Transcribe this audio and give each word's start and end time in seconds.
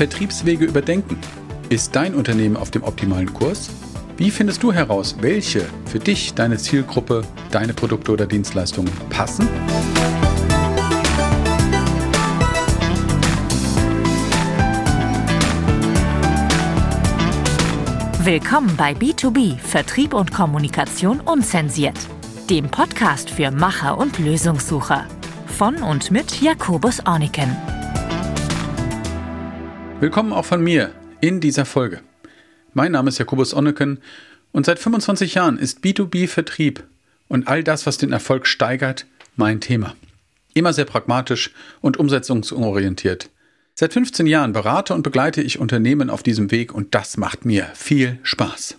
Vertriebswege 0.00 0.64
überdenken. 0.64 1.18
Ist 1.68 1.94
dein 1.94 2.14
Unternehmen 2.14 2.56
auf 2.56 2.70
dem 2.70 2.84
optimalen 2.84 3.34
Kurs? 3.34 3.68
Wie 4.16 4.30
findest 4.30 4.62
du 4.62 4.72
heraus, 4.72 5.16
welche 5.20 5.66
für 5.84 5.98
dich, 5.98 6.32
deine 6.32 6.56
Zielgruppe, 6.56 7.22
deine 7.50 7.74
Produkte 7.74 8.10
oder 8.10 8.24
Dienstleistungen 8.24 8.90
passen? 9.10 9.46
Willkommen 18.24 18.74
bei 18.78 18.92
B2B 18.92 19.58
Vertrieb 19.58 20.14
und 20.14 20.32
Kommunikation 20.32 21.20
unzensiert, 21.20 21.98
dem 22.48 22.70
Podcast 22.70 23.28
für 23.28 23.50
Macher 23.50 23.98
und 23.98 24.18
Lösungssucher. 24.18 25.04
Von 25.58 25.82
und 25.82 26.10
mit 26.10 26.40
Jakobus 26.40 27.04
Orniken. 27.04 27.54
Willkommen 30.00 30.32
auch 30.32 30.46
von 30.46 30.64
mir 30.64 30.94
in 31.20 31.40
dieser 31.40 31.66
Folge. 31.66 32.00
Mein 32.72 32.92
Name 32.92 33.10
ist 33.10 33.18
Jakobus 33.18 33.52
Onneken 33.52 33.98
und 34.50 34.64
seit 34.64 34.78
25 34.78 35.34
Jahren 35.34 35.58
ist 35.58 35.80
B2B-Vertrieb 35.84 36.82
und 37.28 37.48
all 37.48 37.62
das, 37.62 37.84
was 37.84 37.98
den 37.98 38.10
Erfolg 38.10 38.46
steigert, 38.46 39.04
mein 39.36 39.60
Thema. 39.60 39.94
Immer 40.54 40.72
sehr 40.72 40.86
pragmatisch 40.86 41.50
und 41.82 41.98
umsetzungsorientiert. 41.98 43.28
Seit 43.74 43.92
15 43.92 44.26
Jahren 44.26 44.54
berate 44.54 44.94
und 44.94 45.02
begleite 45.02 45.42
ich 45.42 45.58
Unternehmen 45.58 46.08
auf 46.08 46.22
diesem 46.22 46.50
Weg 46.50 46.72
und 46.72 46.94
das 46.94 47.18
macht 47.18 47.44
mir 47.44 47.66
viel 47.74 48.18
Spaß. 48.22 48.78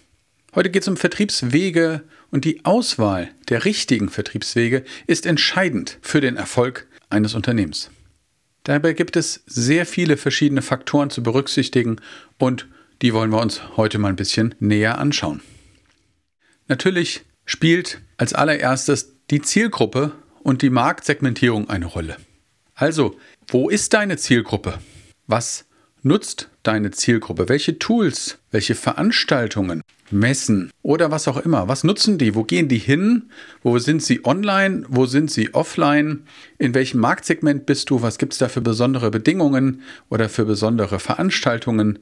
Heute 0.56 0.72
geht 0.72 0.82
es 0.82 0.88
um 0.88 0.98
Vertriebswege 0.98 2.02
und 2.32 2.46
die 2.46 2.66
Auswahl 2.66 3.30
der 3.48 3.64
richtigen 3.64 4.10
Vertriebswege 4.10 4.84
ist 5.06 5.28
entscheidend 5.28 6.00
für 6.02 6.20
den 6.20 6.36
Erfolg 6.36 6.88
eines 7.12 7.36
Unternehmens. 7.36 7.92
Dabei 8.64 8.94
gibt 8.94 9.16
es 9.16 9.44
sehr 9.48 9.86
viele 9.86 10.18
verschiedene 10.18 10.62
Faktoren 10.62 11.10
zu 11.10 11.24
berücksichtigen 11.24 11.98
und 12.38 12.68
die 13.02 13.14
wollen 13.14 13.32
wir 13.32 13.42
uns 13.42 13.62
heute 13.78 13.98
mal 13.98 14.10
ein 14.10 14.16
bisschen 14.16 14.54
näher 14.60 15.00
anschauen. 15.00 15.42
Natürlich 16.68 17.24
spielt 17.46 18.02
als 18.18 18.34
allererstes 18.34 19.16
die 19.32 19.42
Zielgruppe 19.42 20.12
und 20.44 20.62
die 20.62 20.70
Marktsegmentierung 20.70 21.70
eine 21.70 21.88
Rolle. 21.88 22.18
Also, 22.76 23.18
wo 23.48 23.70
ist 23.70 23.94
deine 23.94 24.18
Zielgruppe? 24.18 24.80
Was 25.28 25.66
nutzt 26.04 26.50
deine 26.64 26.92
Zielgruppe? 26.92 27.50
Welche 27.50 27.80
Tools, 27.80 28.40
welche 28.52 28.76
Veranstaltungen, 28.76 29.82
Messen 30.12 30.72
oder 30.82 31.12
was 31.12 31.28
auch 31.28 31.38
immer? 31.38 31.68
Was 31.68 31.84
nutzen 31.84 32.18
die? 32.18 32.36
Wo 32.36 32.44
gehen 32.44 32.68
die 32.68 32.78
hin? 32.78 33.30
Wo 33.64 33.80
sind 33.80 34.04
sie 34.04 34.26
online? 34.26 34.84
Wo 34.90 35.06
sind 35.06 35.32
sie 35.32 35.54
offline? 35.54 36.24
In 36.58 36.74
welchem 36.74 37.00
Marktsegment 37.00 37.66
bist 37.66 37.90
du? 37.90 38.02
Was 38.02 38.18
gibt 38.18 38.34
es 38.34 38.40
da 38.40 38.50
für 38.50 38.62
besondere 38.62 39.12
Bedingungen 39.12 39.82
oder 40.10 40.30
für 40.30 40.46
besondere 40.46 41.00
Veranstaltungen? 41.00 42.00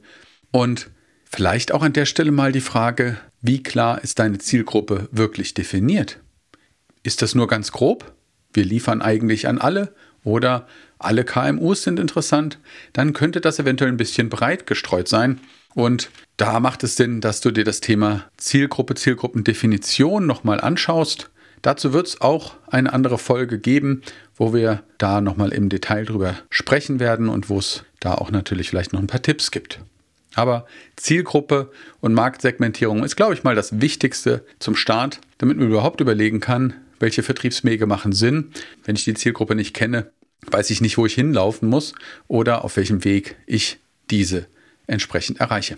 Und 0.50 0.90
vielleicht 1.24 1.72
auch 1.72 1.82
an 1.82 1.92
der 1.92 2.06
Stelle 2.06 2.32
mal 2.32 2.52
die 2.52 2.60
Frage, 2.60 3.16
wie 3.40 3.62
klar 3.62 4.02
ist 4.02 4.18
deine 4.18 4.38
Zielgruppe 4.38 5.08
wirklich 5.12 5.54
definiert? 5.54 6.20
Ist 7.02 7.22
das 7.22 7.34
nur 7.34 7.46
ganz 7.46 7.72
grob? 7.72 8.14
Wir 8.52 8.64
liefern 8.64 9.00
eigentlich 9.00 9.46
an 9.46 9.58
alle 9.58 9.94
oder 10.24 10.66
alle 10.98 11.24
KMUs 11.24 11.82
sind 11.82 11.98
interessant, 11.98 12.58
dann 12.92 13.12
könnte 13.12 13.40
das 13.40 13.58
eventuell 13.58 13.90
ein 13.90 13.96
bisschen 13.96 14.28
breit 14.28 14.66
gestreut 14.66 15.08
sein. 15.08 15.40
Und 15.74 16.10
da 16.36 16.60
macht 16.60 16.84
es 16.84 16.96
Sinn, 16.96 17.20
dass 17.20 17.40
du 17.40 17.50
dir 17.50 17.64
das 17.64 17.80
Thema 17.80 18.24
Zielgruppe, 18.36 18.94
Zielgruppendefinition 18.94 20.26
nochmal 20.26 20.60
anschaust. 20.60 21.30
Dazu 21.62 21.92
wird 21.92 22.06
es 22.06 22.20
auch 22.20 22.54
eine 22.66 22.92
andere 22.92 23.18
Folge 23.18 23.58
geben, 23.58 24.02
wo 24.36 24.52
wir 24.54 24.82
da 24.98 25.20
nochmal 25.20 25.52
im 25.52 25.68
Detail 25.68 26.04
drüber 26.04 26.34
sprechen 26.48 27.00
werden 27.00 27.28
und 27.28 27.48
wo 27.48 27.58
es 27.58 27.84
da 28.00 28.14
auch 28.14 28.30
natürlich 28.30 28.70
vielleicht 28.70 28.92
noch 28.92 29.00
ein 29.00 29.06
paar 29.06 29.22
Tipps 29.22 29.50
gibt. 29.50 29.80
Aber 30.34 30.66
Zielgruppe 30.96 31.70
und 32.00 32.14
Marktsegmentierung 32.14 33.04
ist, 33.04 33.16
glaube 33.16 33.34
ich, 33.34 33.42
mal 33.42 33.54
das 33.54 33.80
Wichtigste 33.80 34.44
zum 34.58 34.76
Start, 34.76 35.20
damit 35.38 35.58
man 35.58 35.68
überhaupt 35.68 36.00
überlegen 36.00 36.40
kann, 36.40 36.74
welche 37.00 37.24
Vertriebswege 37.24 37.86
machen 37.86 38.12
Sinn. 38.12 38.52
Wenn 38.84 38.94
ich 38.94 39.04
die 39.04 39.14
Zielgruppe 39.14 39.56
nicht 39.56 39.74
kenne, 39.74 40.12
weiß 40.50 40.70
ich 40.70 40.80
nicht, 40.80 40.96
wo 40.96 41.06
ich 41.06 41.14
hinlaufen 41.14 41.68
muss 41.68 41.94
oder 42.28 42.64
auf 42.64 42.76
welchem 42.76 43.04
Weg 43.04 43.36
ich 43.46 43.78
diese 44.10 44.46
entsprechend 44.86 45.40
erreiche. 45.40 45.76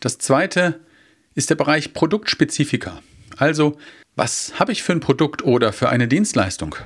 Das 0.00 0.18
zweite 0.18 0.80
ist 1.34 1.50
der 1.50 1.54
Bereich 1.54 1.94
Produktspezifika. 1.94 3.00
Also, 3.36 3.78
was 4.14 4.58
habe 4.58 4.72
ich 4.72 4.82
für 4.82 4.92
ein 4.92 5.00
Produkt 5.00 5.42
oder 5.42 5.72
für 5.72 5.88
eine 5.88 6.08
Dienstleistung? 6.08 6.76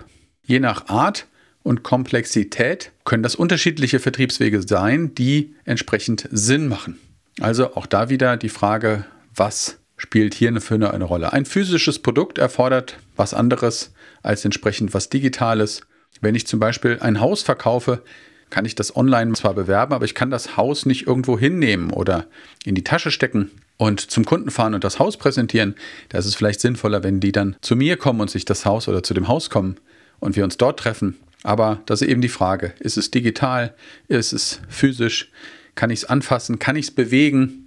Je 0.44 0.60
nach 0.60 0.88
Art 0.88 1.26
und 1.62 1.82
Komplexität 1.82 2.92
können 3.04 3.24
das 3.24 3.34
unterschiedliche 3.34 3.98
Vertriebswege 3.98 4.62
sein, 4.62 5.14
die 5.14 5.54
entsprechend 5.64 6.28
Sinn 6.30 6.68
machen. 6.68 7.00
Also 7.40 7.74
auch 7.74 7.86
da 7.86 8.08
wieder 8.08 8.36
die 8.36 8.48
Frage, 8.48 9.04
was 9.34 9.78
spielt 9.96 10.34
hier 10.34 10.60
für 10.60 10.74
eine 10.74 11.04
Rolle? 11.04 11.32
Ein 11.32 11.44
physisches 11.44 11.98
Produkt 11.98 12.38
erfordert 12.38 12.98
was 13.16 13.34
anderes 13.34 13.92
als 14.22 14.44
entsprechend 14.44 14.94
was 14.94 15.08
Digitales. 15.08 15.82
Wenn 16.20 16.34
ich 16.34 16.46
zum 16.46 16.60
Beispiel 16.60 16.98
ein 17.00 17.20
Haus 17.20 17.42
verkaufe, 17.42 18.02
kann 18.50 18.64
ich 18.64 18.74
das 18.74 18.94
online 18.94 19.32
zwar 19.32 19.54
bewerben, 19.54 19.92
aber 19.92 20.04
ich 20.04 20.14
kann 20.14 20.30
das 20.30 20.56
Haus 20.56 20.86
nicht 20.86 21.06
irgendwo 21.06 21.38
hinnehmen 21.38 21.90
oder 21.90 22.26
in 22.64 22.74
die 22.74 22.84
Tasche 22.84 23.10
stecken 23.10 23.50
und 23.76 24.00
zum 24.00 24.24
Kunden 24.24 24.50
fahren 24.50 24.74
und 24.74 24.84
das 24.84 24.98
Haus 24.98 25.16
präsentieren. 25.16 25.74
Da 26.08 26.18
ist 26.18 26.26
es 26.26 26.34
vielleicht 26.34 26.60
sinnvoller, 26.60 27.02
wenn 27.02 27.20
die 27.20 27.32
dann 27.32 27.56
zu 27.60 27.76
mir 27.76 27.96
kommen 27.96 28.20
und 28.20 28.30
sich 28.30 28.44
das 28.44 28.64
Haus 28.64 28.88
oder 28.88 29.02
zu 29.02 29.14
dem 29.14 29.28
Haus 29.28 29.50
kommen 29.50 29.76
und 30.20 30.36
wir 30.36 30.44
uns 30.44 30.56
dort 30.56 30.78
treffen. 30.78 31.16
Aber 31.42 31.80
das 31.86 32.02
ist 32.02 32.08
eben 32.08 32.20
die 32.20 32.28
Frage. 32.28 32.72
Ist 32.78 32.96
es 32.96 33.10
digital? 33.10 33.74
Ist 34.08 34.32
es 34.32 34.60
physisch? 34.68 35.30
Kann 35.74 35.90
ich 35.90 36.00
es 36.00 36.04
anfassen? 36.06 36.58
Kann 36.58 36.76
ich 36.76 36.86
es 36.86 36.90
bewegen? 36.90 37.65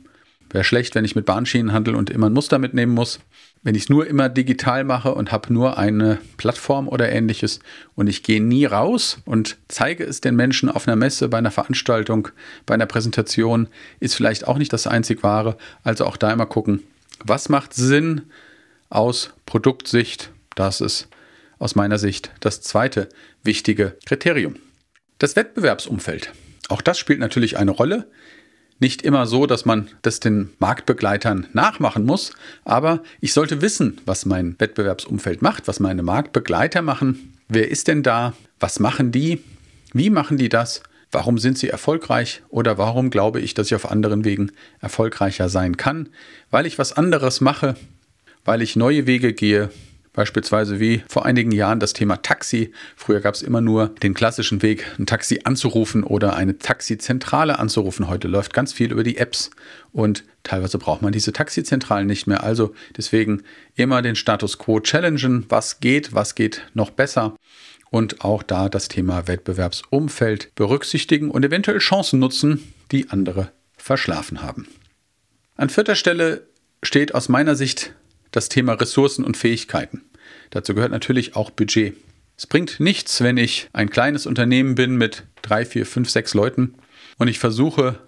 Wäre 0.52 0.64
schlecht, 0.64 0.96
wenn 0.96 1.06
ich 1.06 1.16
mit 1.16 1.26
Bahnschienen 1.26 1.74
handle 1.74 1.96
und 1.96 2.10
immer 2.10 2.28
ein 2.28 2.34
Muster 2.34 2.58
mitnehmen 2.58 2.94
muss. 2.94 3.20
Wenn 3.62 3.76
ich 3.76 3.84
es 3.84 3.90
nur 3.90 4.08
immer 4.08 4.30
digital 4.30 4.84
mache 4.84 5.14
und 5.14 5.32
habe 5.32 5.54
nur 5.54 5.78
eine 5.78 6.18
Plattform 6.38 6.88
oder 6.88 7.12
ähnliches 7.12 7.60
und 7.94 8.08
ich 8.08 8.24
gehe 8.24 8.42
nie 8.42 8.66
raus 8.66 9.20
und 9.26 9.58
zeige 9.68 10.06
es 10.06 10.22
den 10.22 10.36
Menschen 10.36 10.70
auf 10.70 10.88
einer 10.88 10.96
Messe, 10.96 11.28
bei 11.28 11.38
einer 11.38 11.52
Veranstaltung, 11.52 12.30
bei 12.66 12.74
einer 12.74 12.86
Präsentation, 12.86 13.68
ist 14.00 14.16
vielleicht 14.16 14.48
auch 14.48 14.58
nicht 14.58 14.74
das 14.74 14.88
einzig 14.88 15.24
wahre. 15.24 15.58
Also 15.84 16.06
auch 16.06 16.18
da 16.18 16.32
immer 16.32 16.46
gucken, 16.46 16.82
was 17.24 17.50
macht 17.50 17.74
Sinn 17.74 18.22
aus 18.90 19.34
Produktsicht. 19.46 20.32
Das 20.56 20.82
ist 20.82 21.10
aus 21.60 21.76
meiner 21.76 22.00
Sicht 22.00 22.32
das 22.40 22.62
zweite 22.62 23.10
wichtige 23.44 23.98
Kriterium. 24.06 24.56
Das 25.20 25.36
Wettbewerbsumfeld. 25.36 26.32
Auch 26.70 26.82
das 26.82 26.98
spielt 26.98 27.20
natürlich 27.20 27.58
eine 27.58 27.72
Rolle 27.72 28.08
nicht 28.80 29.02
immer 29.02 29.26
so, 29.26 29.46
dass 29.46 29.66
man 29.66 29.90
das 30.02 30.20
den 30.20 30.50
Marktbegleitern 30.60 31.48
nachmachen 31.54 32.06
muss, 32.06 32.32
aber 32.64 33.04
ich 33.20 33.34
sollte 33.34 33.62
wissen, 33.62 34.00
was 34.06 34.26
mein 34.26 34.56
Wettbewerbsumfeld 34.58 35.42
macht, 35.42 35.68
was 35.68 35.80
meine 35.80 36.04
Marktbegleiter 36.04 36.82
machen. 36.82 37.34
Wer 37.48 37.70
ist 37.70 37.88
denn 37.88 38.04
da? 38.04 38.34
Was 38.60 38.80
machen 38.80 39.12
die? 39.12 39.44
Wie 39.94 40.10
machen 40.10 40.38
die 40.38 40.50
das? 40.50 40.84
Warum 41.12 41.40
sind 41.40 41.58
sie 41.58 41.70
erfolgreich 41.70 42.44
oder 42.50 42.78
warum 42.78 43.10
glaube 43.10 43.42
ich, 43.42 43.56
dass 43.56 43.68
ich 43.68 43.76
auf 43.76 43.90
anderen 43.90 44.24
Wegen 44.26 44.52
erfolgreicher 44.80 45.50
sein 45.50 45.76
kann? 45.76 46.10
Weil 46.52 46.68
ich 46.68 46.78
was 46.78 46.94
anderes 46.94 47.42
mache, 47.42 47.76
weil 48.46 48.62
ich 48.62 48.76
neue 48.76 49.08
Wege 49.08 49.34
gehe, 49.34 49.72
Beispielsweise 50.14 50.80
wie 50.80 51.04
vor 51.08 51.26
einigen 51.26 51.52
Jahren 51.52 51.80
das 51.80 51.94
Thema 51.94 52.18
Taxi. 52.18 52.74
Früher 52.96 53.22
gab 53.22 53.36
es 53.36 53.42
immer 53.42 53.62
nur 53.62 53.90
den 53.90 54.14
klassischen 54.14 54.62
Weg, 54.62 54.86
ein 54.98 55.06
Taxi 55.06 55.42
anzurufen 55.44 56.04
oder 56.04 56.36
eine 56.36 56.58
Taxizentrale 56.58 57.60
anzurufen. 57.60 58.08
Heute 58.08 58.28
läuft 58.28 58.54
ganz 58.54 58.74
viel 58.74 58.92
über 58.92 59.04
die 59.04 59.18
Apps 59.18 59.52
und 59.92 60.24
teilweise 60.44 60.80
braucht 60.80 61.02
man 61.02 61.12
diese 61.12 61.32
Taxizentralen 61.32 62.08
nicht 62.08 62.28
mehr. 62.28 62.44
Also 62.44 62.74
deswegen 62.98 63.44
immer 63.76 64.02
den 64.02 64.16
Status 64.16 64.58
quo 64.58 64.80
challengen. 64.80 65.46
Was 65.50 65.80
geht, 65.80 66.14
was 66.14 66.36
geht 66.36 66.64
noch 66.74 66.90
besser? 66.90 67.36
Und 67.92 68.22
auch 68.22 68.44
da 68.44 68.70
das 68.70 68.88
Thema 68.88 69.28
Wettbewerbsumfeld 69.28 70.54
berücksichtigen 70.56 71.32
und 71.32 71.44
eventuell 71.46 71.80
Chancen 71.80 72.20
nutzen, 72.20 72.74
die 72.92 73.10
andere 73.10 73.52
verschlafen 73.78 74.42
haben. 74.42 74.68
An 75.56 75.70
vierter 75.70 75.96
Stelle 75.96 76.48
steht 76.84 77.14
aus 77.14 77.30
meiner 77.30 77.56
Sicht 77.56 77.94
das 78.32 78.50
Thema 78.50 78.74
Ressourcen 78.74 79.24
und 79.24 79.38
Fähigkeiten. 79.38 80.04
Dazu 80.50 80.74
gehört 80.74 80.92
natürlich 80.92 81.36
auch 81.36 81.52
Budget. 81.52 81.96
Es 82.38 82.48
bringt 82.48 82.80
nichts, 82.80 83.22
wenn 83.22 83.38
ich 83.38 83.68
ein 83.74 83.90
kleines 83.90 84.26
Unternehmen 84.26 84.76
bin 84.76 84.96
mit 84.96 85.24
drei, 85.42 85.66
vier, 85.66 85.86
fünf, 85.86 86.10
sechs 86.10 86.34
Leuten 86.34 86.76
und 87.18 87.28
ich 87.28 87.40
versuche, 87.40 88.00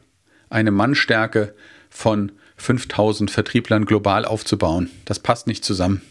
eine 0.50 0.72
Mannstärke 0.72 1.54
von 1.90 2.32
5000 2.58 3.32
Vertrieblern 3.32 3.86
global 3.86 4.26
aufzubauen. 4.26 4.90
Das 5.06 5.20
passt 5.20 5.48
nicht 5.48 5.66
zusammen. 5.66 6.02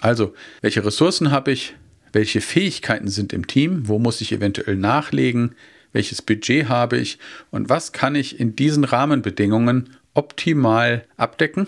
Also, 0.00 0.34
welche 0.60 0.84
Ressourcen 0.84 1.30
habe 1.30 1.52
ich? 1.52 1.74
Welche 2.12 2.40
Fähigkeiten 2.40 3.08
sind 3.08 3.32
im 3.32 3.46
Team? 3.46 3.86
Wo 3.86 3.98
muss 3.98 4.20
ich 4.20 4.32
eventuell 4.32 4.76
nachlegen? 4.76 5.54
Welches 5.92 6.22
Budget 6.22 6.68
habe 6.68 6.98
ich? 6.98 7.18
Und 7.50 7.68
was 7.68 7.92
kann 7.92 8.14
ich 8.14 8.40
in 8.40 8.56
diesen 8.56 8.84
Rahmenbedingungen 8.84 9.96
optimal 10.14 11.04
abdecken? 11.16 11.66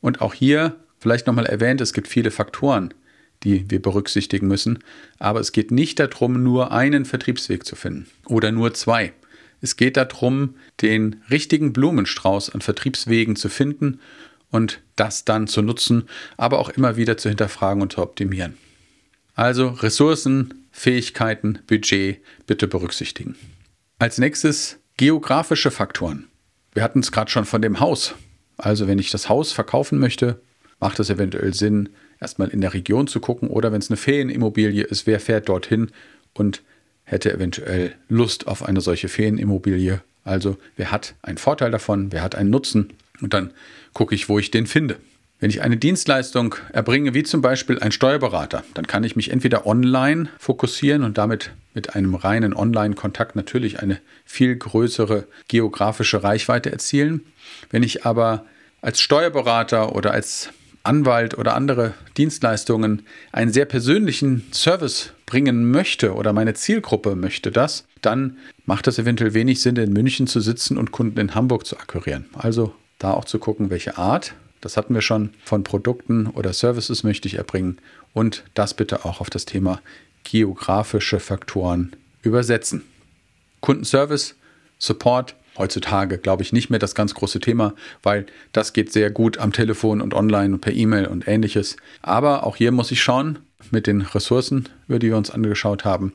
Und 0.00 0.20
auch 0.20 0.34
hier 0.34 0.76
vielleicht 0.98 1.26
nochmal 1.26 1.46
erwähnt, 1.46 1.80
es 1.80 1.92
gibt 1.92 2.08
viele 2.08 2.30
Faktoren, 2.30 2.94
die 3.44 3.70
wir 3.70 3.80
berücksichtigen 3.80 4.48
müssen. 4.48 4.80
Aber 5.18 5.40
es 5.40 5.52
geht 5.52 5.70
nicht 5.70 6.00
darum, 6.00 6.42
nur 6.42 6.72
einen 6.72 7.04
Vertriebsweg 7.04 7.64
zu 7.64 7.76
finden 7.76 8.06
oder 8.26 8.50
nur 8.50 8.74
zwei. 8.74 9.12
Es 9.60 9.76
geht 9.76 9.96
darum, 9.96 10.56
den 10.82 11.22
richtigen 11.30 11.72
Blumenstrauß 11.72 12.50
an 12.50 12.60
Vertriebswegen 12.60 13.36
zu 13.36 13.48
finden 13.48 14.00
und 14.50 14.80
das 14.96 15.24
dann 15.24 15.46
zu 15.46 15.62
nutzen, 15.62 16.04
aber 16.36 16.58
auch 16.58 16.68
immer 16.68 16.96
wieder 16.96 17.16
zu 17.16 17.28
hinterfragen 17.28 17.82
und 17.82 17.92
zu 17.92 18.02
optimieren. 18.02 18.56
Also 19.34 19.68
Ressourcen, 19.68 20.66
Fähigkeiten, 20.70 21.60
Budget 21.66 22.20
bitte 22.46 22.68
berücksichtigen. 22.68 23.36
Als 23.98 24.18
nächstes 24.18 24.78
geografische 24.96 25.70
Faktoren. 25.70 26.28
Wir 26.72 26.82
hatten 26.82 27.00
es 27.00 27.10
gerade 27.10 27.30
schon 27.30 27.44
von 27.44 27.62
dem 27.62 27.80
Haus. 27.80 28.14
Also 28.56 28.86
wenn 28.86 28.98
ich 28.98 29.10
das 29.10 29.28
Haus 29.28 29.52
verkaufen 29.52 29.98
möchte, 29.98 30.40
macht 30.78 31.00
es 31.00 31.10
eventuell 31.10 31.54
Sinn, 31.54 31.88
erstmal 32.20 32.48
in 32.48 32.60
der 32.60 32.74
Region 32.74 33.06
zu 33.06 33.20
gucken 33.20 33.48
oder 33.48 33.72
wenn 33.72 33.80
es 33.80 33.90
eine 33.90 33.96
Ferienimmobilie 33.96 34.84
ist, 34.84 35.06
wer 35.06 35.20
fährt 35.20 35.48
dorthin 35.48 35.90
und 36.32 36.62
hätte 37.04 37.32
eventuell 37.32 37.94
Lust 38.08 38.46
auf 38.46 38.64
eine 38.64 38.80
solche 38.80 39.08
Ferienimmobilie. 39.08 40.00
Also 40.24 40.56
wer 40.76 40.90
hat 40.90 41.14
einen 41.22 41.38
Vorteil 41.38 41.70
davon, 41.70 42.12
wer 42.12 42.22
hat 42.22 42.34
einen 42.34 42.50
Nutzen 42.50 42.92
und 43.20 43.34
dann 43.34 43.52
gucke 43.92 44.14
ich, 44.14 44.28
wo 44.28 44.38
ich 44.38 44.50
den 44.50 44.66
finde. 44.66 44.96
Wenn 45.40 45.50
ich 45.50 45.62
eine 45.62 45.76
Dienstleistung 45.76 46.54
erbringe, 46.72 47.12
wie 47.12 47.22
zum 47.22 47.42
Beispiel 47.42 47.78
ein 47.78 47.92
Steuerberater, 47.92 48.64
dann 48.72 48.86
kann 48.86 49.04
ich 49.04 49.16
mich 49.16 49.30
entweder 49.30 49.66
online 49.66 50.28
fokussieren 50.38 51.02
und 51.02 51.18
damit 51.18 51.50
mit 51.74 51.94
einem 51.94 52.14
reinen 52.14 52.54
Online-Kontakt 52.54 53.36
natürlich 53.36 53.80
eine 53.80 54.00
viel 54.24 54.56
größere 54.56 55.26
geografische 55.48 56.22
Reichweite 56.22 56.72
erzielen. 56.72 57.20
Wenn 57.70 57.82
ich 57.82 58.06
aber 58.06 58.46
als 58.80 59.00
Steuerberater 59.00 59.94
oder 59.94 60.12
als 60.12 60.50
Anwalt 60.84 61.36
oder 61.36 61.54
andere 61.54 61.94
Dienstleistungen 62.16 63.06
einen 63.32 63.52
sehr 63.52 63.64
persönlichen 63.64 64.44
Service 64.52 65.12
bringen 65.26 65.70
möchte 65.70 66.14
oder 66.14 66.32
meine 66.32 66.54
Zielgruppe 66.54 67.16
möchte 67.16 67.50
das, 67.50 67.86
dann 68.02 68.36
macht 68.66 68.86
es 68.86 68.98
eventuell 68.98 69.34
wenig 69.34 69.62
Sinn, 69.62 69.76
in 69.76 69.92
München 69.92 70.26
zu 70.26 70.40
sitzen 70.40 70.76
und 70.76 70.92
Kunden 70.92 71.18
in 71.18 71.34
Hamburg 71.34 71.66
zu 71.66 71.78
akquirieren. 71.78 72.26
Also 72.34 72.74
da 72.98 73.12
auch 73.12 73.24
zu 73.24 73.38
gucken, 73.38 73.70
welche 73.70 73.96
Art, 73.98 74.34
das 74.60 74.76
hatten 74.76 74.94
wir 74.94 75.02
schon, 75.02 75.30
von 75.44 75.64
Produkten 75.64 76.26
oder 76.26 76.52
Services 76.52 77.02
möchte 77.02 77.28
ich 77.28 77.36
erbringen 77.36 77.78
und 78.12 78.44
das 78.54 78.74
bitte 78.74 79.04
auch 79.04 79.20
auf 79.20 79.30
das 79.30 79.46
Thema 79.46 79.80
geografische 80.22 81.18
Faktoren 81.18 81.94
übersetzen. 82.22 82.82
Kundenservice, 83.60 84.34
Support, 84.78 85.34
heutzutage, 85.56 86.18
glaube 86.18 86.42
ich, 86.42 86.52
nicht 86.52 86.70
mehr 86.70 86.78
das 86.78 86.94
ganz 86.94 87.14
große 87.14 87.40
Thema, 87.40 87.74
weil 88.02 88.26
das 88.52 88.72
geht 88.72 88.92
sehr 88.92 89.10
gut 89.10 89.38
am 89.38 89.52
Telefon 89.52 90.00
und 90.00 90.14
online 90.14 90.54
und 90.54 90.60
per 90.60 90.72
E-Mail 90.72 91.06
und 91.06 91.28
ähnliches. 91.28 91.76
Aber 92.02 92.44
auch 92.44 92.56
hier 92.56 92.72
muss 92.72 92.90
ich 92.90 93.02
schauen, 93.02 93.38
mit 93.70 93.86
den 93.86 94.02
Ressourcen, 94.02 94.68
über 94.88 94.98
die 94.98 95.08
wir 95.08 95.16
uns 95.16 95.30
angeschaut 95.30 95.84
haben, 95.84 96.12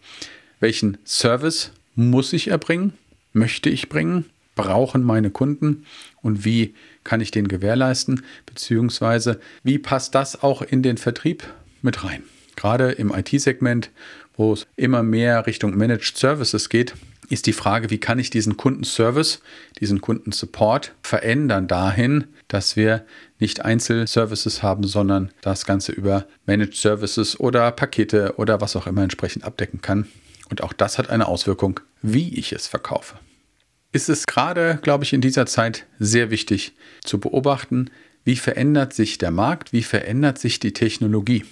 welchen 0.59 0.97
Service 1.05 1.71
muss 1.95 2.33
ich 2.33 2.49
erbringen, 2.49 2.93
möchte 3.33 3.69
ich 3.69 3.89
bringen, 3.89 4.25
brauchen 4.55 5.03
meine 5.03 5.29
Kunden 5.29 5.85
und 6.21 6.43
wie 6.45 6.75
kann 7.03 7.21
ich 7.21 7.31
den 7.31 7.47
gewährleisten, 7.47 8.23
beziehungsweise 8.45 9.39
wie 9.63 9.79
passt 9.79 10.15
das 10.15 10.43
auch 10.43 10.61
in 10.61 10.83
den 10.83 10.97
Vertrieb 10.97 11.43
mit 11.81 12.03
rein. 12.03 12.23
Gerade 12.55 12.91
im 12.91 13.13
IT-Segment, 13.13 13.89
wo 14.35 14.53
es 14.53 14.67
immer 14.75 15.01
mehr 15.01 15.47
Richtung 15.47 15.77
Managed 15.77 16.17
Services 16.17 16.69
geht, 16.69 16.93
ist 17.29 17.45
die 17.45 17.53
Frage, 17.53 17.89
wie 17.89 17.99
kann 17.99 18.19
ich 18.19 18.29
diesen 18.29 18.57
Kundenservice, 18.57 19.41
diesen 19.79 20.01
Kundensupport 20.01 20.93
verändern 21.03 21.67
dahin, 21.67 22.25
dass 22.47 22.75
wir 22.75 23.05
nicht 23.39 23.63
Einzelservices 23.63 24.63
haben, 24.63 24.83
sondern 24.83 25.31
das 25.41 25.65
Ganze 25.65 25.91
über 25.91 26.25
Managed 26.45 26.75
Services 26.75 27.39
oder 27.39 27.71
Pakete 27.71 28.33
oder 28.37 28.61
was 28.61 28.75
auch 28.75 28.87
immer 28.87 29.03
entsprechend 29.03 29.43
abdecken 29.43 29.81
kann. 29.81 30.07
Und 30.49 30.63
auch 30.63 30.73
das 30.73 30.97
hat 30.97 31.09
eine 31.09 31.27
Auswirkung, 31.27 31.79
wie 32.01 32.35
ich 32.35 32.51
es 32.51 32.67
verkaufe. 32.67 33.15
Ist 33.91 34.09
es 34.09 34.27
gerade, 34.27 34.79
glaube 34.81 35.03
ich, 35.03 35.13
in 35.13 35.21
dieser 35.21 35.45
Zeit 35.45 35.85
sehr 35.99 36.31
wichtig 36.31 36.73
zu 37.03 37.19
beobachten, 37.19 37.89
wie 38.23 38.35
verändert 38.35 38.93
sich 38.93 39.17
der 39.17 39.31
Markt, 39.31 39.73
wie 39.73 39.83
verändert 39.83 40.37
sich 40.37 40.59
die 40.59 40.73
Technologie. 40.73 41.45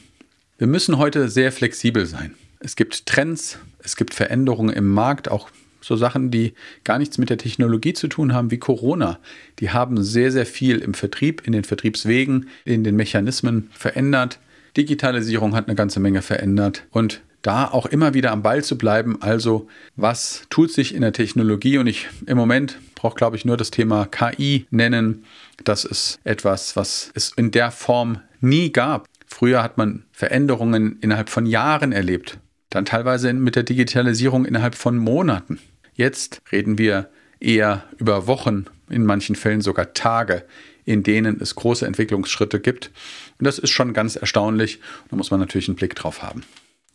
Wir 0.58 0.68
müssen 0.68 0.98
heute 0.98 1.30
sehr 1.30 1.52
flexibel 1.52 2.06
sein. 2.06 2.36
Es 2.60 2.76
gibt 2.76 3.06
Trends, 3.06 3.60
es 3.80 3.96
gibt 3.96 4.14
Veränderungen 4.14 4.76
im 4.76 4.88
Markt, 4.88 5.30
auch 5.30 5.50
so 5.82 5.96
Sachen, 5.96 6.32
die 6.32 6.54
gar 6.84 7.00
nichts 7.00 7.18
mit 7.18 7.30
der 7.30 7.38
Technologie 7.38 7.94
zu 7.94 8.08
tun 8.08 8.34
haben, 8.34 8.52
wie 8.52 8.58
Corona. 8.58 9.20
Die 9.60 9.70
haben 9.72 10.04
sehr, 10.04 10.32
sehr 10.32 10.46
viel 10.46 10.80
im 10.80 10.94
Vertrieb, 10.94 11.46
in 11.46 11.54
den 11.54 11.64
Vertriebswegen, 11.64 12.50
in 12.66 12.84
den 12.84 12.96
Mechanismen 12.96 13.70
verändert. 13.72 14.40
Digitalisierung 14.76 15.56
hat 15.56 15.68
eine 15.68 15.76
ganze 15.76 16.00
Menge 16.00 16.22
verändert. 16.22 16.84
Und 16.92 17.22
da 17.42 17.66
auch 17.66 17.86
immer 17.86 18.14
wieder 18.14 18.32
am 18.32 18.42
Ball 18.42 18.64
zu 18.64 18.78
bleiben. 18.78 19.22
Also, 19.22 19.68
was 19.96 20.44
tut 20.50 20.72
sich 20.72 20.94
in 20.94 21.02
der 21.02 21.14
Technologie? 21.14 21.78
Und 21.78 21.88
ich 21.88 22.08
im 22.26 22.38
Moment 22.38 22.78
brauche, 22.96 23.16
glaube 23.16 23.38
ich, 23.38 23.46
nur 23.46 23.58
das 23.58 23.72
Thema 23.72 24.06
KI 24.06 24.66
nennen. 24.70 25.24
Das 25.64 25.86
ist 25.86 26.20
etwas, 26.24 26.76
was 26.76 27.12
es 27.14 27.32
in 27.38 27.52
der 27.52 27.72
Form 27.72 28.20
nie 28.42 28.72
gab. 28.72 29.08
Früher 29.28 29.64
hat 29.64 29.78
man 29.78 30.04
Veränderungen 30.12 30.98
innerhalb 31.02 31.30
von 31.30 31.46
Jahren 31.46 31.92
erlebt. 31.92 32.40
Dann 32.78 32.86
teilweise 32.86 33.34
mit 33.34 33.56
der 33.56 33.64
Digitalisierung 33.64 34.46
innerhalb 34.46 34.76
von 34.76 35.00
Monaten. 35.00 35.58
Jetzt 35.96 36.44
reden 36.52 36.78
wir 36.78 37.10
eher 37.40 37.84
über 37.98 38.28
Wochen, 38.28 38.66
in 38.88 39.04
manchen 39.04 39.36
Fällen 39.36 39.62
sogar 39.62 39.96
Tage, 39.96 40.44
in 40.86 41.02
denen 41.02 41.42
es 41.42 41.56
große 41.56 41.88
Entwicklungsschritte 41.88 42.60
gibt. 42.60 42.92
Und 43.40 43.46
das 43.46 43.58
ist 43.58 43.72
schon 43.72 43.94
ganz 43.94 44.16
erstaunlich. 44.16 44.80
Da 45.10 45.16
muss 45.16 45.32
man 45.32 45.40
natürlich 45.40 45.68
einen 45.68 45.76
Blick 45.76 45.96
drauf 45.96 46.22
haben. 46.22 46.44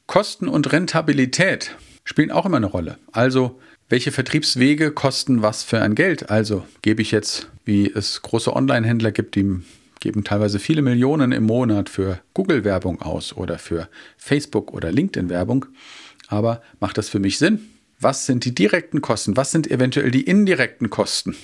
Kosten 0.06 0.46
und 0.46 0.70
Rentabilität 0.70 1.74
spielen 2.04 2.30
auch 2.30 2.46
immer 2.46 2.58
eine 2.58 2.66
Rolle. 2.66 2.98
Also, 3.10 3.60
welche 3.88 4.12
Vertriebswege 4.12 4.92
kosten 4.92 5.42
was 5.42 5.64
für 5.64 5.82
ein 5.82 5.96
Geld? 5.96 6.30
Also, 6.30 6.64
gebe 6.82 7.02
ich 7.02 7.10
jetzt, 7.10 7.50
wie 7.64 7.90
es 7.92 8.22
große 8.22 8.54
Online-Händler 8.54 9.10
gibt, 9.10 9.34
die 9.34 9.62
geben 10.02 10.24
teilweise 10.24 10.58
viele 10.58 10.82
Millionen 10.82 11.32
im 11.32 11.44
Monat 11.44 11.88
für 11.88 12.20
Google-Werbung 12.34 13.00
aus 13.00 13.34
oder 13.34 13.58
für 13.58 13.88
Facebook- 14.18 14.74
oder 14.74 14.92
LinkedIn-Werbung. 14.92 15.66
Aber 16.28 16.60
macht 16.80 16.98
das 16.98 17.08
für 17.08 17.20
mich 17.20 17.38
Sinn? 17.38 17.60
Was 18.00 18.26
sind 18.26 18.44
die 18.44 18.54
direkten 18.54 19.00
Kosten? 19.00 19.36
Was 19.36 19.52
sind 19.52 19.70
eventuell 19.70 20.10
die 20.10 20.22
indirekten 20.22 20.90
Kosten? 20.90 21.36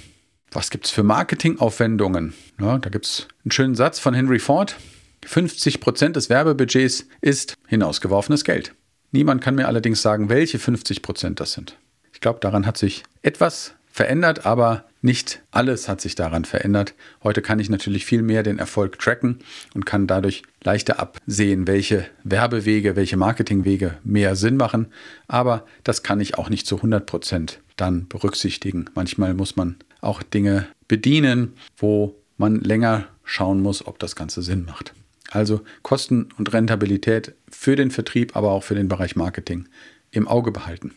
Was 0.50 0.70
gibt 0.70 0.86
es 0.86 0.90
für 0.90 1.04
Marketingaufwendungen? 1.04 2.34
Ja, 2.60 2.78
da 2.78 2.90
gibt 2.90 3.06
es 3.06 3.28
einen 3.44 3.52
schönen 3.52 3.74
Satz 3.76 4.00
von 4.00 4.12
Henry 4.12 4.40
Ford. 4.40 4.76
50 5.24 5.80
Prozent 5.80 6.16
des 6.16 6.28
Werbebudgets 6.28 7.06
ist 7.20 7.54
hinausgeworfenes 7.68 8.44
Geld. 8.44 8.74
Niemand 9.12 9.40
kann 9.40 9.54
mir 9.54 9.68
allerdings 9.68 10.02
sagen, 10.02 10.28
welche 10.28 10.58
50 10.58 11.02
Prozent 11.02 11.38
das 11.38 11.52
sind. 11.52 11.76
Ich 12.12 12.20
glaube, 12.20 12.40
daran 12.40 12.66
hat 12.66 12.76
sich 12.76 13.04
etwas 13.22 13.74
verändert, 13.86 14.46
aber 14.46 14.87
nicht 15.00 15.42
alles 15.50 15.88
hat 15.88 16.00
sich 16.00 16.14
daran 16.14 16.44
verändert. 16.44 16.94
Heute 17.22 17.40
kann 17.40 17.60
ich 17.60 17.70
natürlich 17.70 18.04
viel 18.04 18.22
mehr 18.22 18.42
den 18.42 18.58
Erfolg 18.58 18.98
tracken 18.98 19.38
und 19.74 19.86
kann 19.86 20.06
dadurch 20.06 20.42
leichter 20.64 20.98
absehen, 20.98 21.66
welche 21.66 22.06
Werbewege, 22.24 22.96
welche 22.96 23.16
Marketingwege 23.16 23.98
mehr 24.02 24.34
Sinn 24.34 24.56
machen. 24.56 24.88
Aber 25.28 25.64
das 25.84 26.02
kann 26.02 26.20
ich 26.20 26.36
auch 26.36 26.48
nicht 26.48 26.66
zu 26.66 26.76
100 26.76 27.06
Prozent 27.06 27.60
dann 27.76 28.08
berücksichtigen. 28.08 28.86
Manchmal 28.94 29.34
muss 29.34 29.56
man 29.56 29.76
auch 30.00 30.22
Dinge 30.22 30.66
bedienen, 30.88 31.52
wo 31.76 32.16
man 32.36 32.56
länger 32.60 33.06
schauen 33.24 33.60
muss, 33.60 33.86
ob 33.86 33.98
das 33.98 34.16
Ganze 34.16 34.42
Sinn 34.42 34.64
macht. 34.64 34.94
Also 35.30 35.60
Kosten 35.82 36.30
und 36.38 36.52
Rentabilität 36.52 37.34
für 37.50 37.76
den 37.76 37.90
Vertrieb, 37.90 38.34
aber 38.34 38.50
auch 38.50 38.62
für 38.62 38.74
den 38.74 38.88
Bereich 38.88 39.14
Marketing 39.14 39.68
im 40.10 40.26
Auge 40.26 40.50
behalten. 40.50 40.94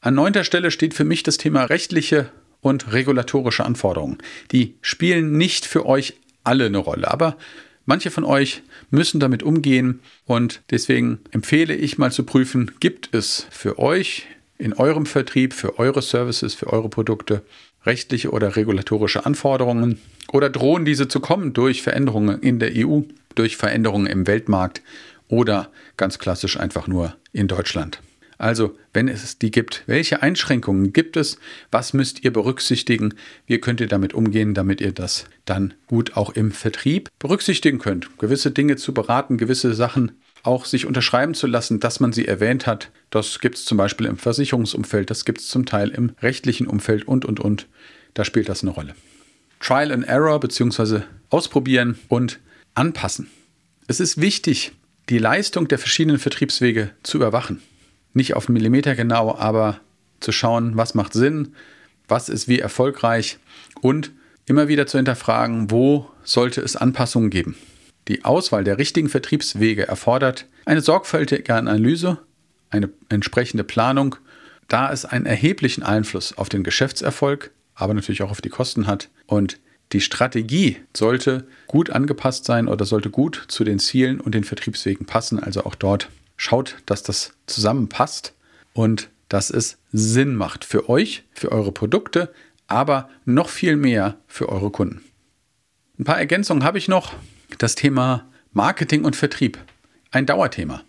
An 0.00 0.14
neunter 0.14 0.44
Stelle 0.44 0.70
steht 0.70 0.92
für 0.92 1.04
mich 1.04 1.22
das 1.22 1.38
Thema 1.38 1.64
rechtliche 1.64 2.30
und 2.64 2.94
regulatorische 2.94 3.64
Anforderungen. 3.64 4.18
Die 4.50 4.74
spielen 4.80 5.36
nicht 5.36 5.66
für 5.66 5.84
euch 5.84 6.14
alle 6.44 6.66
eine 6.66 6.78
Rolle, 6.78 7.10
aber 7.10 7.36
manche 7.84 8.10
von 8.10 8.24
euch 8.24 8.62
müssen 8.90 9.20
damit 9.20 9.42
umgehen 9.42 10.00
und 10.24 10.62
deswegen 10.70 11.20
empfehle 11.30 11.74
ich 11.74 11.98
mal 11.98 12.10
zu 12.10 12.24
prüfen, 12.24 12.70
gibt 12.80 13.14
es 13.14 13.46
für 13.50 13.78
euch 13.78 14.26
in 14.56 14.72
eurem 14.72 15.04
Vertrieb, 15.04 15.52
für 15.52 15.78
eure 15.78 16.00
Services, 16.00 16.54
für 16.54 16.72
eure 16.72 16.88
Produkte 16.88 17.42
rechtliche 17.84 18.30
oder 18.30 18.56
regulatorische 18.56 19.26
Anforderungen 19.26 20.00
oder 20.32 20.48
drohen 20.48 20.86
diese 20.86 21.06
zu 21.06 21.20
kommen 21.20 21.52
durch 21.52 21.82
Veränderungen 21.82 22.40
in 22.40 22.60
der 22.60 22.72
EU, 22.74 23.02
durch 23.34 23.58
Veränderungen 23.58 24.06
im 24.06 24.26
Weltmarkt 24.26 24.80
oder 25.28 25.68
ganz 25.98 26.18
klassisch 26.18 26.58
einfach 26.58 26.86
nur 26.86 27.14
in 27.34 27.46
Deutschland. 27.46 28.00
Also, 28.38 28.76
wenn 28.92 29.08
es 29.08 29.38
die 29.38 29.50
gibt, 29.50 29.84
welche 29.86 30.22
Einschränkungen 30.22 30.92
gibt 30.92 31.16
es? 31.16 31.38
Was 31.70 31.92
müsst 31.92 32.24
ihr 32.24 32.32
berücksichtigen? 32.32 33.14
Wie 33.46 33.58
könnt 33.58 33.80
ihr 33.80 33.86
damit 33.86 34.14
umgehen, 34.14 34.54
damit 34.54 34.80
ihr 34.80 34.92
das 34.92 35.26
dann 35.44 35.74
gut 35.86 36.16
auch 36.16 36.30
im 36.30 36.50
Vertrieb 36.50 37.08
berücksichtigen 37.18 37.78
könnt? 37.78 38.18
Gewisse 38.18 38.50
Dinge 38.50 38.76
zu 38.76 38.92
beraten, 38.92 39.38
gewisse 39.38 39.74
Sachen 39.74 40.12
auch 40.42 40.66
sich 40.66 40.84
unterschreiben 40.84 41.34
zu 41.34 41.46
lassen, 41.46 41.80
dass 41.80 42.00
man 42.00 42.12
sie 42.12 42.28
erwähnt 42.28 42.66
hat. 42.66 42.90
Das 43.10 43.38
gibt 43.38 43.56
es 43.56 43.64
zum 43.64 43.78
Beispiel 43.78 44.06
im 44.06 44.18
Versicherungsumfeld, 44.18 45.10
das 45.10 45.24
gibt 45.24 45.40
es 45.40 45.48
zum 45.48 45.64
Teil 45.64 45.88
im 45.90 46.12
rechtlichen 46.20 46.66
Umfeld 46.66 47.08
und, 47.08 47.24
und, 47.24 47.40
und. 47.40 47.66
Da 48.12 48.24
spielt 48.24 48.48
das 48.48 48.62
eine 48.62 48.70
Rolle. 48.70 48.94
Trial 49.60 49.90
and 49.90 50.06
Error 50.06 50.38
bzw. 50.40 51.00
ausprobieren 51.30 51.98
und 52.08 52.40
anpassen. 52.74 53.28
Es 53.86 54.00
ist 54.00 54.20
wichtig, 54.20 54.72
die 55.08 55.18
Leistung 55.18 55.68
der 55.68 55.78
verschiedenen 55.78 56.18
Vertriebswege 56.18 56.90
zu 57.02 57.18
überwachen 57.18 57.62
nicht 58.14 58.34
auf 58.34 58.48
Millimeter 58.48 58.94
genau, 58.94 59.34
aber 59.36 59.80
zu 60.20 60.32
schauen, 60.32 60.76
was 60.76 60.94
macht 60.94 61.12
Sinn, 61.12 61.54
was 62.08 62.28
ist 62.28 62.48
wie 62.48 62.58
erfolgreich 62.58 63.38
und 63.80 64.12
immer 64.46 64.68
wieder 64.68 64.86
zu 64.86 64.98
hinterfragen, 64.98 65.70
wo 65.70 66.10
sollte 66.22 66.60
es 66.60 66.76
Anpassungen 66.76 67.30
geben. 67.30 67.56
Die 68.08 68.24
Auswahl 68.24 68.64
der 68.64 68.78
richtigen 68.78 69.08
Vertriebswege 69.08 69.88
erfordert 69.88 70.46
eine 70.66 70.80
sorgfältige 70.80 71.54
Analyse, 71.54 72.18
eine 72.70 72.90
entsprechende 73.08 73.64
Planung, 73.64 74.16
da 74.68 74.92
es 74.92 75.04
einen 75.04 75.26
erheblichen 75.26 75.82
Einfluss 75.82 76.36
auf 76.36 76.48
den 76.48 76.64
Geschäftserfolg, 76.64 77.50
aber 77.74 77.94
natürlich 77.94 78.22
auch 78.22 78.30
auf 78.30 78.40
die 78.40 78.50
Kosten 78.50 78.86
hat. 78.86 79.08
Und 79.26 79.58
die 79.92 80.00
Strategie 80.00 80.78
sollte 80.94 81.46
gut 81.66 81.90
angepasst 81.90 82.44
sein 82.44 82.68
oder 82.68 82.84
sollte 82.84 83.10
gut 83.10 83.44
zu 83.48 83.64
den 83.64 83.78
Zielen 83.78 84.20
und 84.20 84.34
den 84.34 84.44
Vertriebswegen 84.44 85.06
passen. 85.06 85.38
Also 85.38 85.64
auch 85.64 85.74
dort 85.74 86.08
schaut, 86.36 86.76
dass 86.86 87.02
das 87.02 87.32
zusammenpasst 87.46 88.34
und 88.72 89.08
dass 89.28 89.50
es 89.50 89.78
Sinn 89.92 90.34
macht 90.34 90.64
für 90.64 90.88
euch, 90.88 91.24
für 91.32 91.52
eure 91.52 91.72
Produkte, 91.72 92.32
aber 92.66 93.08
noch 93.24 93.48
viel 93.48 93.76
mehr 93.76 94.16
für 94.26 94.48
eure 94.48 94.70
Kunden. 94.70 95.02
Ein 95.98 96.04
paar 96.04 96.18
Ergänzungen 96.18 96.64
habe 96.64 96.78
ich 96.78 96.88
noch. 96.88 97.14
Das 97.58 97.74
Thema 97.74 98.28
Marketing 98.52 99.04
und 99.04 99.16
Vertrieb. 99.16 99.58
Ein 100.10 100.26
Dauerthema. 100.26 100.82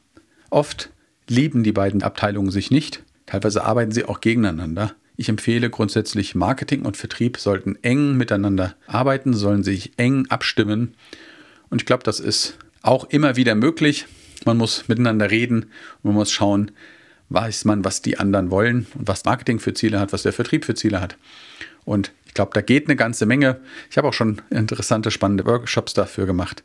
Oft 0.49 0.89
lieben 1.27 1.63
die 1.63 1.71
beiden 1.71 2.03
Abteilungen 2.03 2.51
sich 2.51 2.71
nicht. 2.71 3.03
Teilweise 3.25 3.63
arbeiten 3.63 3.91
sie 3.91 4.05
auch 4.05 4.21
gegeneinander. 4.21 4.95
Ich 5.17 5.29
empfehle 5.29 5.69
grundsätzlich, 5.69 6.35
Marketing 6.35 6.83
und 6.83 6.97
Vertrieb 6.97 7.37
sollten 7.37 7.77
eng 7.81 8.17
miteinander 8.17 8.75
arbeiten, 8.87 9.33
sollen 9.33 9.63
sich 9.63 9.93
eng 9.97 10.27
abstimmen. 10.29 10.95
Und 11.69 11.81
ich 11.81 11.85
glaube, 11.85 12.03
das 12.03 12.19
ist 12.19 12.57
auch 12.81 13.05
immer 13.05 13.35
wieder 13.35 13.55
möglich. 13.55 14.05
Man 14.45 14.57
muss 14.57 14.87
miteinander 14.87 15.29
reden 15.31 15.63
und 16.01 16.03
man 16.03 16.13
muss 16.13 16.31
schauen, 16.31 16.71
weiß 17.29 17.65
man, 17.65 17.83
was 17.83 18.01
die 18.01 18.19
anderen 18.19 18.51
wollen 18.51 18.87
und 18.93 19.07
was 19.07 19.25
Marketing 19.25 19.59
für 19.59 19.73
Ziele 19.73 19.99
hat, 19.99 20.13
was 20.13 20.23
der 20.23 20.33
Vertrieb 20.33 20.65
für 20.65 20.75
Ziele 20.75 21.01
hat. 21.01 21.17
Und 21.83 22.11
ich 22.25 22.33
glaube, 22.33 22.51
da 22.53 22.61
geht 22.61 22.87
eine 22.87 22.95
ganze 22.95 23.25
Menge. 23.25 23.59
Ich 23.89 23.97
habe 23.97 24.07
auch 24.07 24.13
schon 24.13 24.41
interessante, 24.49 25.11
spannende 25.11 25.45
Workshops 25.45 25.93
dafür 25.93 26.25
gemacht. 26.25 26.63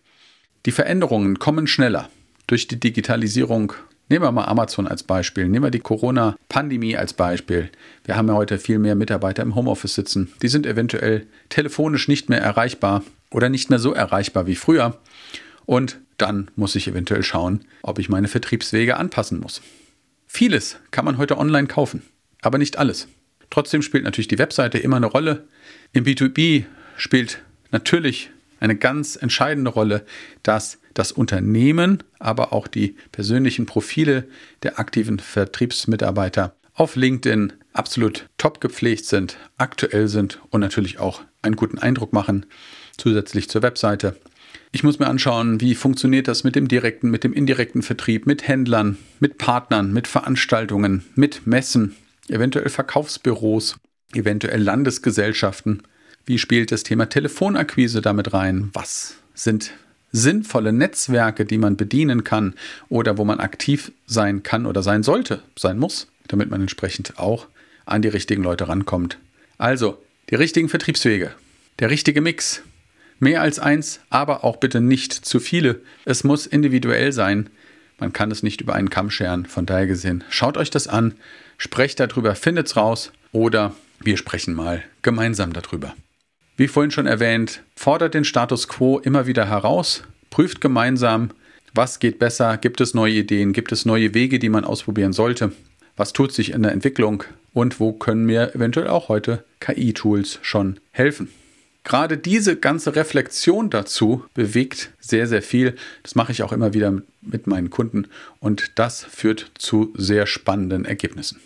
Die 0.67 0.73
Veränderungen 0.73 1.39
kommen 1.39 1.67
schneller 1.67 2.11
durch 2.47 2.69
die 2.69 2.79
Digitalisierung. 2.79 3.73
Nehmen 4.11 4.25
wir 4.25 4.33
mal 4.33 4.45
Amazon 4.45 4.87
als 4.87 5.03
Beispiel. 5.03 5.49
Nehmen 5.49 5.65
wir 5.65 5.71
die 5.71 5.81
Corona-Pandemie 5.81 6.97
als 6.97 7.13
Beispiel. 7.13 7.71
Wir 8.05 8.17
haben 8.17 8.29
ja 8.29 8.35
heute 8.35 8.59
viel 8.59 8.79
mehr 8.79 8.97
Mitarbeiter 8.97 9.43
im 9.43 9.55
Homeoffice 9.55 9.95
sitzen. 9.95 10.33
Die 10.43 10.49
sind 10.49 10.67
eventuell 10.67 11.27
telefonisch 11.49 12.09
nicht 12.09 12.29
mehr 12.29 12.43
erreichbar 12.43 13.05
oder 13.31 13.49
nicht 13.49 13.71
mehr 13.71 13.79
so 13.79 13.95
erreichbar 13.95 14.47
wie 14.47 14.57
früher. 14.57 14.99
Und 15.65 16.01
dann 16.21 16.50
muss 16.57 16.75
ich 16.75 16.89
eventuell 16.89 17.23
schauen, 17.23 17.65
ob 17.83 17.99
ich 17.99 18.09
meine 18.09 18.29
Vertriebswege 18.29 18.97
anpassen 18.97 19.41
muss. 19.41 19.62
Vieles 20.27 20.77
kann 20.91 21.05
man 21.05 21.19
heute 21.19 21.39
online 21.39 21.67
kaufen, 21.67 22.03
aber 22.43 22.59
nicht 22.59 22.79
alles. 22.79 23.09
Trotzdem 23.50 23.83
spielt 23.83 24.05
natürlich 24.05 24.29
die 24.29 24.39
Webseite 24.39 24.79
immer 24.79 24.97
eine 24.97 25.07
Rolle. 25.07 25.49
Im 25.93 26.05
B2B 26.05 26.65
spielt 26.97 27.43
natürlich 27.73 28.31
eine 28.61 28.77
ganz 28.77 29.17
entscheidende 29.17 29.71
Rolle, 29.71 30.05
dass 30.43 30.79
das 30.95 31.12
Unternehmen, 31.12 32.03
aber 32.19 32.53
auch 32.53 32.69
die 32.69 32.97
persönlichen 33.11 33.67
Profile 33.67 34.29
der 34.62 34.79
aktiven 34.79 35.19
Vertriebsmitarbeiter 35.19 36.55
auf 36.75 36.97
LinkedIn 36.97 37.53
absolut 37.73 38.29
top 38.39 38.61
gepflegt 38.61 39.07
sind, 39.07 39.37
aktuell 39.59 40.09
sind 40.09 40.41
und 40.50 40.61
natürlich 40.61 40.99
auch 40.99 41.23
einen 41.43 41.57
guten 41.57 41.79
Eindruck 41.79 42.12
machen, 42.12 42.47
zusätzlich 42.97 43.49
zur 43.49 43.62
Webseite. 43.62 44.17
Ich 44.73 44.85
muss 44.85 45.00
mir 45.00 45.09
anschauen, 45.09 45.61
wie 45.61 45.75
funktioniert 45.75 46.29
das 46.29 46.45
mit 46.45 46.55
dem 46.55 46.69
direkten, 46.69 47.11
mit 47.11 47.25
dem 47.25 47.33
indirekten 47.33 47.83
Vertrieb, 47.83 48.27
mit 48.27 48.47
Händlern, 48.47 48.99
mit 49.19 49.37
Partnern, 49.37 49.93
mit 49.93 50.07
Veranstaltungen, 50.07 51.05
mit 51.17 51.47
Messen, 51.47 51.97
eventuell 52.29 52.69
Verkaufsbüros, 52.69 53.77
eventuell 54.15 54.62
Landesgesellschaften. 54.62 55.83
Wie 56.25 56.39
spielt 56.39 56.71
das 56.71 56.85
Thema 56.85 57.07
Telefonakquise 57.07 58.00
damit 58.00 58.33
rein? 58.33 58.71
Was 58.73 59.17
sind 59.35 59.73
sinnvolle 60.12 60.73
Netzwerke, 60.73 61.45
die 61.45 61.59
man 61.59 61.77
bedienen 61.77 62.23
kann 62.23 62.55
oder 62.89 63.19
wo 63.19 63.25
man 63.25 63.41
aktiv 63.41 63.91
sein 64.07 64.43
kann 64.45 64.67
oder 64.67 64.83
sein 64.83 65.03
sollte, 65.03 65.43
sein 65.57 65.79
muss, 65.79 66.09
damit 66.29 66.50
man 66.50 66.61
entsprechend 66.61 67.19
auch 67.19 67.47
an 67.87 68.03
die 68.03 68.09
richtigen 68.09 68.43
Leute 68.43 68.69
rankommt. 68.69 69.19
Also, 69.59 70.00
die 70.31 70.37
richtigen 70.37 70.69
Vertriebswege, 70.69 71.33
der 71.81 71.91
richtige 71.91 72.21
Mix, 72.21 72.62
Mehr 73.23 73.43
als 73.43 73.59
eins, 73.59 74.00
aber 74.09 74.45
auch 74.45 74.57
bitte 74.57 74.81
nicht 74.81 75.12
zu 75.12 75.41
viele. 75.41 75.83
Es 76.07 76.25
muss 76.25 76.47
individuell 76.47 77.12
sein. 77.12 77.50
Man 77.99 78.15
kann 78.15 78.31
es 78.31 78.43
nicht 78.43 78.62
über 78.62 78.75
einen 78.75 78.89
Kamm 78.89 79.11
scheren. 79.11 79.45
Von 79.45 79.67
daher 79.67 79.87
gesehen, 79.87 80.25
schaut 80.31 80.57
euch 80.57 80.71
das 80.71 80.89
an, 80.89 81.15
sprecht 81.59 82.00
darüber, 82.00 82.35
findet's 82.35 82.77
raus 82.77 83.12
oder 83.31 83.75
wir 84.03 84.17
sprechen 84.17 84.55
mal 84.55 84.83
gemeinsam 85.03 85.53
darüber. 85.53 85.95
Wie 86.57 86.67
vorhin 86.67 86.91
schon 86.91 87.07
erwähnt, 87.07 87.62
fordert 87.77 88.15
den 88.15 88.25
Status 88.25 88.69
quo 88.69 88.99
immer 88.99 89.27
wieder 89.27 89.47
heraus, 89.47 90.03
prüft 90.31 90.62
gemeinsam, 90.62 91.31
was 91.75 91.99
geht 91.99 92.19
besser, 92.19 92.57
gibt 92.57 92.81
es 92.81 92.95
neue 92.95 93.12
Ideen, 93.12 93.53
gibt 93.53 93.71
es 93.71 93.85
neue 93.85 94.15
Wege, 94.15 94.39
die 94.39 94.49
man 94.49 94.65
ausprobieren 94.65 95.12
sollte, 95.12 95.53
was 95.97 96.15
tut 96.15 96.33
sich 96.33 96.53
in 96.53 96.62
der 96.62 96.73
Entwicklung 96.73 97.25
und 97.53 97.81
wo 97.81 97.93
können 97.93 98.25
mir 98.25 98.55
eventuell 98.55 98.89
auch 98.89 99.11
heute 99.11 99.45
KI-Tools 99.61 100.39
schon 100.41 100.81
helfen. 100.91 101.29
Gerade 101.85 102.19
diese 102.19 102.57
ganze 102.57 102.95
Reflexion 102.95 103.71
dazu 103.71 104.25
bewegt 104.35 104.91
sehr, 105.01 105.27
sehr 105.27 105.43
viel. 105.43 105.77
Das 106.03 106.15
mache 106.15 106.33
ich 106.33 106.43
auch 106.43 106.53
immer 106.53 106.75
wieder 106.75 107.01
mit 107.23 107.47
meinen 107.47 107.71
Kunden 107.71 108.07
und 108.39 108.79
das 108.79 109.05
führt 109.05 109.51
zu 109.59 109.93
sehr 109.97 110.27
spannenden 110.27 110.85
Ergebnissen. 110.85 111.41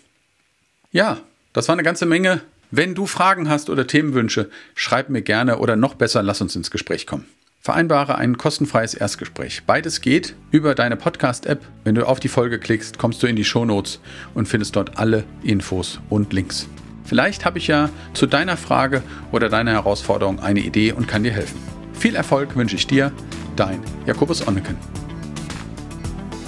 Ja, 0.90 1.20
das 1.52 1.68
war 1.68 1.74
eine 1.74 1.82
ganze 1.82 2.06
Menge. 2.06 2.42
Wenn 2.70 2.94
du 2.94 3.06
Fragen 3.06 3.48
hast 3.48 3.70
oder 3.70 3.86
Themenwünsche, 3.86 4.50
schreib 4.74 5.08
mir 5.08 5.22
gerne 5.22 5.58
oder 5.58 5.76
noch 5.76 5.94
besser, 5.94 6.22
lass 6.22 6.40
uns 6.40 6.56
ins 6.56 6.70
Gespräch 6.70 7.06
kommen. 7.06 7.26
Vereinbare 7.60 8.16
ein 8.16 8.36
kostenfreies 8.36 8.92
Erstgespräch. 8.92 9.62
Beides 9.66 10.02
geht 10.02 10.34
über 10.50 10.74
deine 10.74 10.96
Podcast-App. 10.96 11.64
Wenn 11.82 11.94
du 11.94 12.06
auf 12.06 12.20
die 12.20 12.28
Folge 12.28 12.58
klickst, 12.58 12.98
kommst 12.98 13.22
du 13.22 13.26
in 13.26 13.36
die 13.36 13.44
Shownotes 13.44 14.00
und 14.34 14.48
findest 14.48 14.76
dort 14.76 14.98
alle 14.98 15.24
Infos 15.42 15.98
und 16.10 16.32
Links. 16.34 16.68
Vielleicht 17.04 17.44
habe 17.44 17.58
ich 17.58 17.66
ja 17.66 17.90
zu 18.14 18.26
deiner 18.26 18.56
Frage 18.56 19.02
oder 19.30 19.48
deiner 19.48 19.72
Herausforderung 19.72 20.40
eine 20.40 20.60
Idee 20.60 20.92
und 20.92 21.06
kann 21.06 21.22
dir 21.22 21.32
helfen. 21.32 21.60
Viel 21.92 22.16
Erfolg 22.16 22.56
wünsche 22.56 22.76
ich 22.76 22.86
dir, 22.86 23.12
dein 23.56 23.80
Jakobus 24.06 24.46
Onneken. 24.46 24.76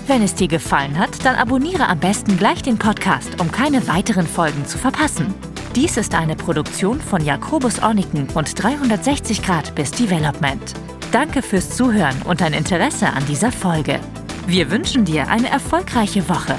Wenn 0.06 0.22
es 0.22 0.34
dir 0.34 0.48
gefallen 0.48 0.98
hat, 0.98 1.24
dann 1.24 1.34
abonniere 1.34 1.88
am 1.88 1.98
besten 1.98 2.36
gleich 2.36 2.62
den 2.62 2.78
Podcast, 2.78 3.40
um 3.40 3.50
keine 3.50 3.86
weiteren 3.88 4.26
Folgen 4.26 4.64
zu 4.64 4.78
verpassen. 4.78 5.34
Dies 5.74 5.96
ist 5.96 6.14
eine 6.14 6.36
Produktion 6.36 7.00
von 7.00 7.22
Jakobus 7.24 7.82
Orniken 7.82 8.28
und 8.34 8.62
360 8.62 9.42
Grad 9.42 9.74
bis 9.74 9.90
Development. 9.90 10.74
Danke 11.12 11.42
fürs 11.42 11.70
Zuhören 11.70 12.22
und 12.22 12.40
dein 12.40 12.52
Interesse 12.52 13.08
an 13.08 13.26
dieser 13.26 13.52
Folge. 13.52 14.00
Wir 14.46 14.70
wünschen 14.70 15.04
dir 15.04 15.28
eine 15.28 15.48
erfolgreiche 15.48 16.28
Woche. 16.28 16.56